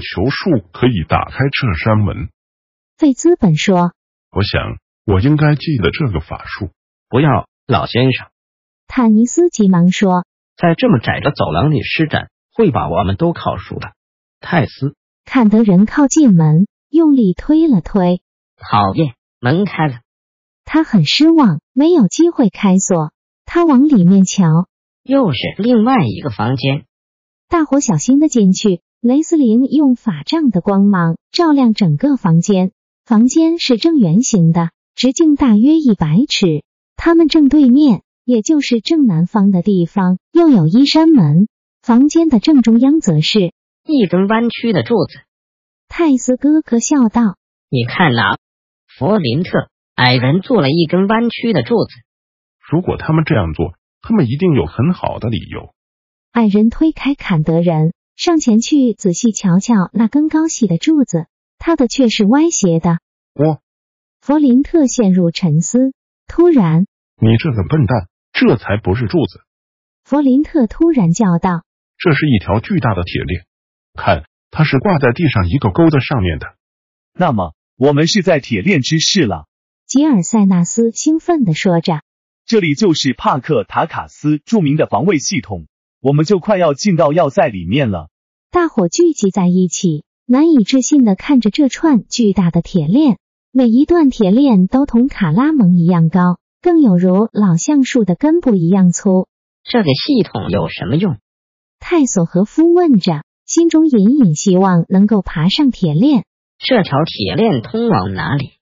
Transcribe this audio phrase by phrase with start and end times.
[0.00, 2.30] 求术可以打开这扇门。
[2.96, 3.92] 费兹本说
[4.32, 6.70] 我想我应该记得这个法术。
[7.08, 8.28] 不要，老先生
[8.86, 10.24] ，：“坦尼斯急忙说，
[10.56, 13.92] 在这么窄的走廊里施展，会把我们都烤熟的。
[14.38, 18.22] 泰斯，看得人靠近门，用力推了推。
[18.56, 20.00] 讨厌，门开了，
[20.64, 23.12] 他很失望，没有机会开锁。
[23.44, 24.68] 他往里面瞧，
[25.02, 26.84] 又是另外一个房间。
[27.48, 28.82] 大伙小心的进去。
[29.02, 32.72] 雷斯林用法杖的光芒照亮整个房间，
[33.06, 36.64] 房间是正圆形的，直径大约一百尺。
[36.96, 41.48] 他们正对面，也就是正南方的地方，又有一扇门。
[41.80, 43.54] 房间的正中央则是
[43.86, 45.20] 一根弯曲的柱子，
[45.88, 47.38] 泰斯哥哥笑道
[47.70, 48.36] 你看呐，
[48.86, 51.90] 弗林特矮人做了一根弯曲的柱子。
[52.70, 55.72] 如果他们这样做，他们一定有很好的理由。
[56.32, 61.26] ：“矮人推开坎德人，上前去仔细瞧瞧那根高细的柱子，
[61.56, 62.98] 它的却是歪斜的。”
[63.32, 63.62] 我，
[64.20, 65.94] 弗林特陷入沉思。
[66.26, 66.84] 突然，
[67.16, 69.40] 你这个笨蛋，这才不是柱子，
[70.04, 71.64] 弗林特突然叫道
[71.96, 73.46] 这是一条巨大的铁链。
[73.94, 76.46] 看，它是挂在地上一个钩子上面的。
[77.14, 79.46] 那么我们是在铁链之室了
[79.88, 82.02] ，：“吉尔塞纳斯兴奋地说着。”
[82.44, 85.68] 这里就是帕克塔卡斯著名的防卫系统，
[86.00, 88.09] 我们就快要进到要塞里面了。
[88.52, 93.16] 大伙聚集在一起，难以置信的看着这串巨大的铁链，
[93.52, 99.28] 每一段铁链都同卡拉蒙一样高，更有如老橡树的根部一样粗。
[99.62, 101.18] 这个系统有什么用？
[101.78, 106.24] 泰索和夫问着，心中隐隐希望能够爬上铁链。
[106.58, 108.54] 这条铁链通往哪里？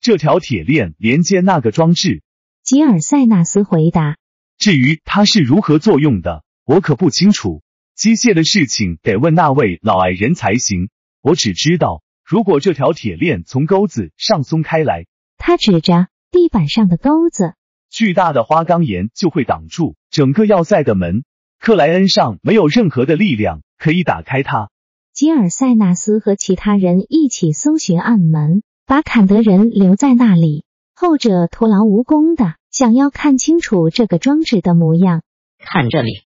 [0.00, 2.24] 这条铁链连接那个装置，
[2.64, 4.16] 吉尔塞纳斯回答。
[4.58, 7.62] 至于它是如何作用的，我可不清楚。
[8.00, 10.88] 机械的事情得问那位老矮人才行。
[11.20, 15.04] 我只知道，如果这条铁链从钩子上松开来，
[15.36, 17.52] 他指着地板上的钩子。
[17.90, 21.24] 巨大的花岗岩就会挡住整个要塞的门。
[21.58, 24.70] 克莱恩上没有任何的力量可以打开它。
[25.12, 30.64] 吉尔塞纳斯和其他人一起搜寻暗门，把坎德人留在那里。
[30.94, 35.20] 后者徒劳无功的想要看清楚这个装置的模样。
[35.58, 36.22] 看这里，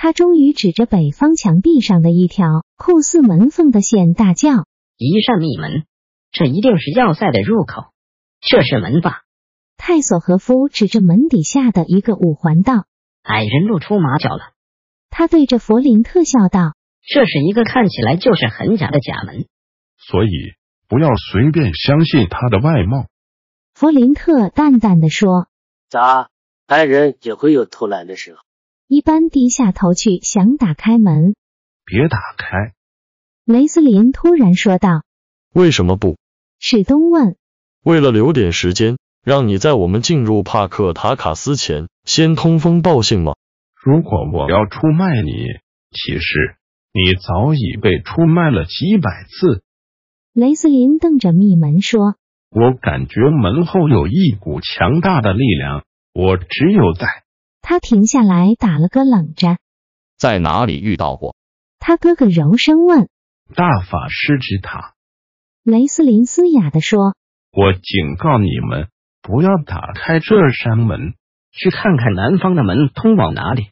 [0.00, 4.50] 他终于指着北方墙壁上的一条酷似门缝的线大叫
[4.96, 5.86] 一扇密门，
[6.30, 7.86] 这一定是要塞的入口。
[8.40, 9.22] 这是门吧
[9.76, 12.84] ？：“泰索和夫指着门底下的一个五环道。
[13.24, 14.52] 矮人露出马脚了。”
[15.10, 19.48] 他对着弗林特笑道这是一个看起来就是很假的假门。
[19.96, 20.30] 所以
[20.86, 23.08] 不要随便相信他的外貌。
[23.74, 25.48] ：“弗林特淡淡的说。
[25.90, 26.28] 咋？
[26.68, 28.38] 矮人也会有偷懒的时候。”
[28.88, 31.34] 一般低下头去想打开门。
[31.84, 32.72] 别打开，
[33.44, 35.02] 雷斯林突然说道。
[35.52, 36.16] 为什么不？
[36.58, 37.36] 史东问。
[37.84, 43.34] 为了留点时间，让你在我们进入帕克塔卡斯前先通风报信吗？
[43.84, 45.32] 如果我要出卖你，
[45.90, 46.56] 其实
[46.94, 49.62] 你早已被出卖了几百次。
[50.32, 52.16] 雷斯林瞪着密门说。
[52.50, 55.84] 我感觉门后有一股强大的力量，
[56.14, 57.06] 我只有在
[57.60, 59.58] 他停下来打了个冷战。
[60.16, 61.36] 在哪里遇到过？
[61.78, 63.08] 他哥哥柔声问。
[63.54, 64.94] 大法师之塔。
[65.62, 67.14] 雷斯林嘶哑地说。
[67.52, 68.88] 我警告你们，
[69.22, 71.14] 不要打开这扇门。
[71.50, 73.70] 去看看南方的门通往哪里。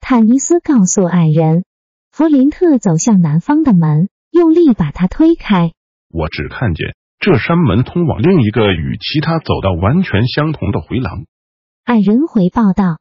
[0.00, 1.64] 坦尼斯告诉矮人。
[2.10, 5.72] 弗林特走向南方的门，用力把它推开。
[6.08, 11.26] 我只看见这扇门通往另一个与其他走道完全相同的回廊。
[11.84, 12.98] 矮人回报道。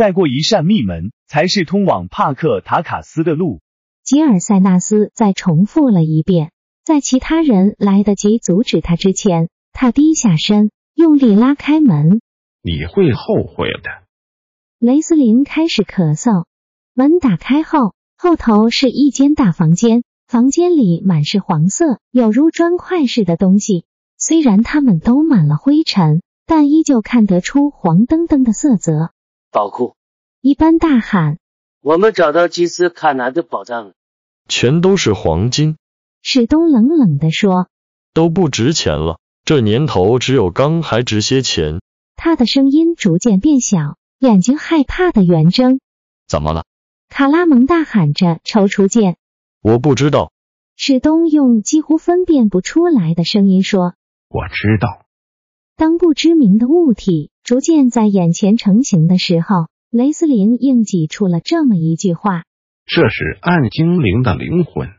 [0.00, 3.60] 再过一扇密门，才是通往帕克塔卡斯的路。
[4.02, 6.52] 吉尔塞纳斯再重复了一遍，
[6.82, 12.22] 在其他人来得及阻止他之前，他低下身，用力拉开门。
[12.62, 13.90] 你会后悔的。
[14.78, 16.46] 雷斯林开始咳嗽。
[16.94, 23.84] 门打开后，后头是一间大房间，房间里满是黄色，有如砖块似的东西。
[24.16, 29.10] 虽然它们都满了灰尘，但依旧看得出黄澄澄的色泽。
[29.52, 29.96] 宝库，
[30.40, 31.38] 一般大喊。
[31.80, 33.94] 我们找到基斯卡拿的宝藏了。
[34.48, 35.76] 全都是黄金，
[36.22, 37.68] 史东冷冷地说。
[38.12, 39.18] 都不值钱了。
[39.44, 41.80] 这年头只有钢还值些钱。
[42.14, 45.80] 他的声音逐渐变小，眼睛害怕的圆睁。
[46.28, 46.64] 怎么了？
[47.08, 49.16] 卡拉蒙大喊着，抽出剑。
[49.62, 50.32] 我不知道。
[50.76, 53.94] 史东用几乎分辨不出来的声音说
[54.30, 54.99] ：“我知道。”
[55.80, 62.44] 当不知名的物体逐渐在眼前成型的时候，雷斯林硬挤出了这么一句话
[62.84, 64.90] ：“这是暗精灵的灵魂。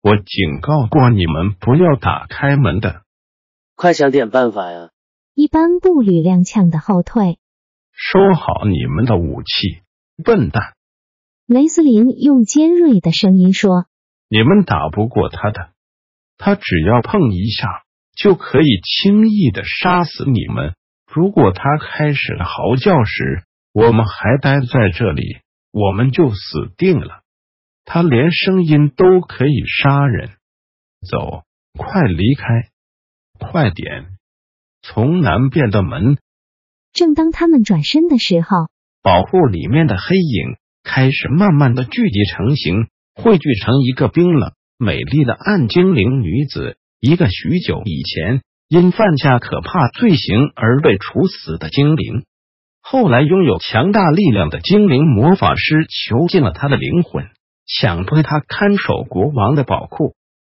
[0.00, 3.02] 我警告过你们不要打开门的。
[3.74, 4.88] 快想点办法呀！”
[5.36, 7.36] 一般步履踉跄的后退。
[7.92, 9.82] 收好你们的武器，
[10.24, 10.76] 笨蛋！
[11.44, 13.84] 雷斯林用尖锐的声音说。
[14.30, 15.72] 你们打不过他的，
[16.38, 17.84] 他只要碰一下
[18.16, 20.74] 就可以轻易的杀死你们。
[21.06, 25.38] 如果他开始嚎叫时，我们还待在这里，
[25.70, 27.20] 我们就死定了。
[27.84, 30.30] 他连声音都可以杀人。
[31.08, 31.44] 走，
[31.78, 32.44] 快离开，
[33.38, 34.06] 快点！
[34.82, 36.18] 从南边的门。
[36.92, 38.68] 正当他们转身的时候，
[39.02, 42.88] 保护里面的黑影开始慢慢的聚集成型。
[43.18, 46.76] 汇聚成一个冰冷美丽的暗精灵女子，
[47.06, 52.24] 一个许久以前因犯下可怕罪行而被处死的精灵，
[52.82, 57.28] 后来拥有强大力量的精灵魔法师囚禁了他的灵魂，
[57.64, 60.16] 强迫他看守国王的宝库。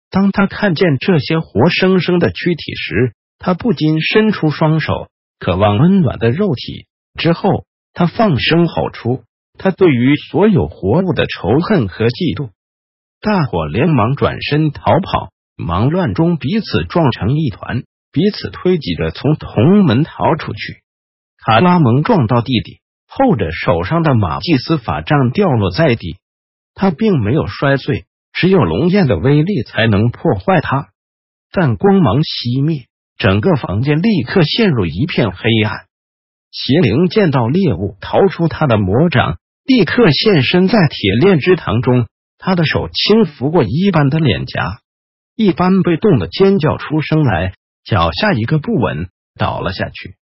[0.09, 5.09] 当他看见这些活生生的躯体时，他不禁伸出双手，
[5.41, 6.87] 渴望温暖的肉体。
[7.19, 9.25] 之后，他放声吼出。
[9.59, 12.51] 他对于所有活物的仇恨和嫉妒，
[13.21, 20.83] 大伙连忙转身逃跑，忙乱中彼此撞成一团，彼此推挤着从同门逃出去。
[21.43, 26.19] 卡拉蒙撞到弟弟，后者手上的马祭司法杖掉落在地，
[26.75, 30.89] 他并没有摔碎，只有龙焰的威力才能破坏它。
[31.51, 32.87] 但光芒熄灭，
[33.17, 35.87] 整个房间立刻陷入一片黑暗。
[36.51, 39.39] 邪灵见到猎物，逃出他的魔掌。
[39.65, 42.07] 立刻现身在铁链之堂中，
[42.39, 44.81] 他的手轻拂过一般的脸颊，
[45.37, 47.53] 一般被冻得尖叫出声来，
[47.85, 50.17] 脚下一个不稳倒了下去。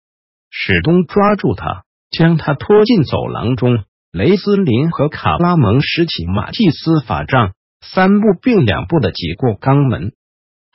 [0.51, 3.85] 史东抓住他，将他拖进走廊中。
[4.13, 10.13] 雷斯林和卡拉蒙拾起马蒂斯法杖，三步并两步的挤过肛门。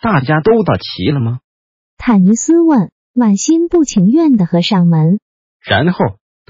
[0.02, 1.40] 大家都到齐了吗？
[1.98, 5.20] 坦尼斯问，满心不情愿的合上门，
[5.62, 6.00] 然后。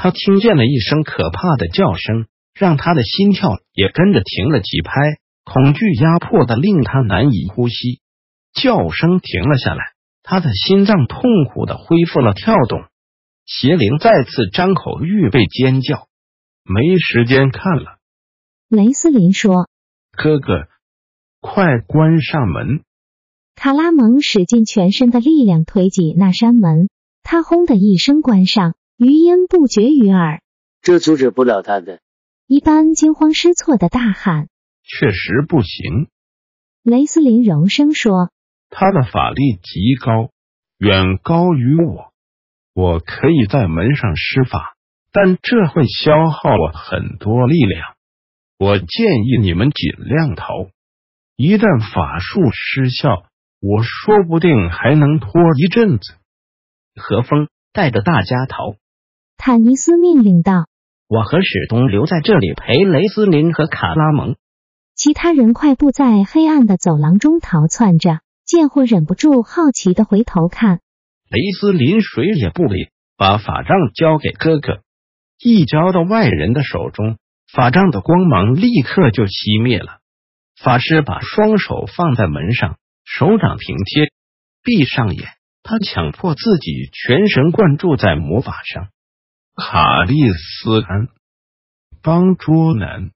[0.01, 4.93] 他听见了一声可怕的叫声，让他的心跳也跟着停了几拍，
[5.43, 8.01] 恐惧压迫的令他难以呼吸。
[8.53, 9.83] 叫声停了下来，
[10.23, 12.83] 他的心脏痛苦的恢复了跳动。
[13.45, 16.07] 邪灵再次张口预备尖叫，
[16.63, 17.97] 没时间看了。
[18.67, 19.67] 雷斯林说
[20.11, 20.67] ：“哥哥，
[21.41, 22.81] 快关上门！”
[23.55, 26.89] 卡拉蒙使尽全身的力量推挤那扇门，
[27.23, 28.75] 他轰的一声关上。
[28.97, 30.41] 余音不绝于耳，
[30.81, 32.01] 这阻止不了他的。
[32.47, 34.49] 一般惊慌失措的大喊
[34.89, 36.07] ：“确实不行。”
[36.83, 38.31] 雷斯林柔声说
[38.69, 40.31] ：“他的法力极高，
[40.79, 42.11] 远高于我。
[42.73, 44.75] 我可以在门上施法，
[45.11, 47.95] 但这会消耗我很多力量。
[48.57, 48.87] 我建
[49.25, 50.45] 议你们尽量逃。
[51.35, 53.23] 一旦法术失效，
[53.61, 56.15] 我说不定还能拖一阵子。”
[56.95, 58.75] 何风带着大家逃。
[59.37, 60.67] 坦尼斯命令道
[61.07, 64.35] ：“我和史东留在这里陪雷斯林和卡拉蒙。”
[64.99, 68.19] 其他人快步在黑暗的走廊中逃窜着。
[68.45, 70.81] 贱货忍不住好奇的回头看。
[71.29, 74.81] 雷斯林谁也不理，把法杖交给哥哥。
[75.41, 77.17] 一交到外人的手中，
[77.49, 79.99] 法杖的光芒立刻就熄灭了。
[80.61, 84.11] 法师把双手放在门上，手掌平贴，
[84.63, 85.29] 闭上眼。
[85.63, 88.89] 他强迫自己全神贯注在魔法上。
[89.55, 91.07] 卡利斯安，
[92.03, 93.11] 帮捉男。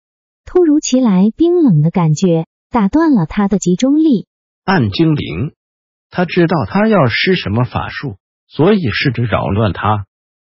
[0.46, 4.28] 突如其来冰冷的感觉打断了他的集中力。
[4.64, 5.54] 暗精灵，
[6.10, 10.06] 他知道他要施什么法术，所以试着扰乱他。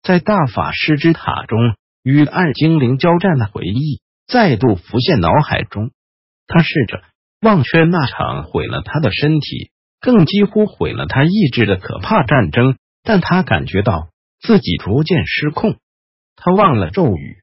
[0.03, 1.59] 在大法师之塔中
[2.03, 5.91] 与暗精灵交战的回忆再度浮现脑海中。
[6.47, 7.03] 他试着
[7.41, 14.09] 忘却那场毁了他的身体，更几乎毁了他意志的可怕战争，但他感觉到。
[14.41, 15.79] 自己逐渐失控，
[16.37, 17.39] 他忘了咒语，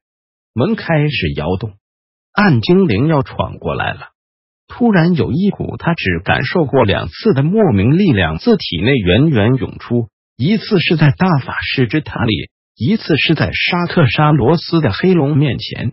[0.53, 1.73] 门开始摇动，
[2.33, 4.09] 暗精灵要闯过来了。
[4.67, 10.07] 突然有一股他只感受过两次的莫名力量自体内源源涌出，
[10.37, 15.91] 一次是在大法师之塔里，一次是在沙特沙罗斯的黑龙面前。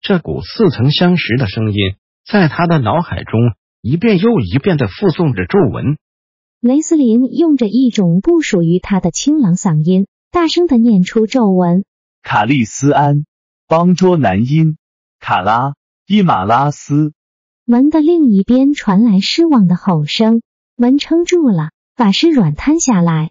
[0.00, 1.78] 这股似曾相识的声音
[2.26, 3.40] 在他的脑海中
[3.82, 5.98] 一遍又一遍的复诵着咒文。
[6.60, 11.84] 雷斯林用着一种不属于他的清朗嗓音，大声的念出咒文：
[12.22, 13.26] 卡利斯安，
[13.68, 14.78] 邦卓南音，
[15.26, 15.72] 卡拉
[16.06, 17.14] 伊马拉斯。
[17.64, 20.42] 门的另一边传来失望的吼声，
[20.76, 23.30] 门撑住了，法师软瘫下来。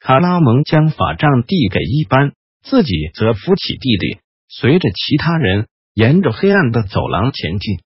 [0.00, 2.32] 卡拉蒙将法杖递给一班，
[2.62, 7.76] 自己则扶起弟弟，随着其他人沿着黑暗的走廊前进。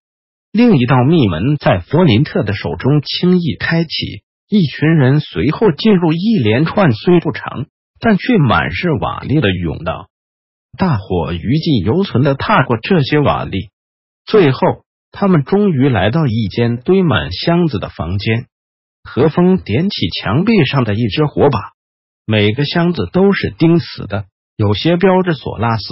[0.53, 4.23] 另一道密门在弗林特的手中轻易开启。
[4.49, 7.67] 一群人随后进入一连串虽不长，
[7.99, 10.09] 但却满是瓦砾的甬道。
[10.77, 13.71] 大伙余悸犹存的踏过这些瓦砾，
[14.25, 14.61] 最后
[15.11, 18.47] 他们终于来到一间堆满箱子的房间。
[19.03, 21.73] 何风点起墙壁上的一支火把，
[22.27, 25.85] 每个箱子都是钉死的，有些标着索拉斯，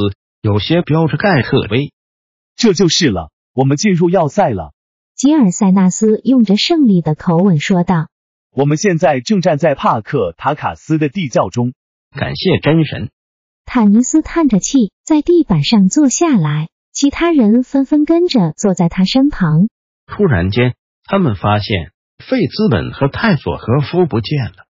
[0.43, 1.93] 有些标着盖特威。
[2.57, 4.73] 这就是了，我们进入要塞了。
[5.15, 8.09] 吉尔塞纳斯用着胜利的口吻说道。
[8.53, 11.73] 我们现在正站在帕克塔卡斯的地窖中，
[12.15, 13.11] 感谢真神。
[13.67, 19.69] 坦尼斯叹着气，在地板上坐下来，其他人纷纷跟着坐在他身旁。
[20.07, 21.91] 突然间，他们发现
[22.25, 24.67] 费兹本和泰索和夫不见了。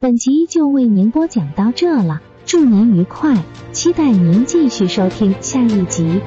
[0.00, 6.20] 本集就为您播讲到这了，祝您愉快，期待您继续收听下一集。